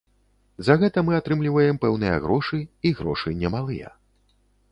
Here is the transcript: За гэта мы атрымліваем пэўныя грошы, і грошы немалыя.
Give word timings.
За 0.67 0.75
гэта 0.83 1.03
мы 1.09 1.13
атрымліваем 1.17 1.75
пэўныя 1.83 2.15
грошы, 2.25 2.57
і 2.87 2.93
грошы 3.01 3.37
немалыя. 3.43 3.93